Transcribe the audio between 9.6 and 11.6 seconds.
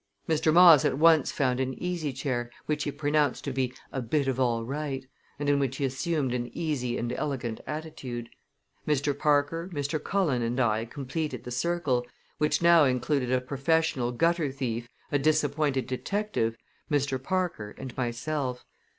Mr. Cullen, and I completed the